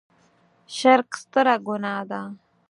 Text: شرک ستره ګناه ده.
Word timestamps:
شرک 0.77 1.09
ستره 1.21 1.55
ګناه 1.65 2.03
ده. 2.09 2.21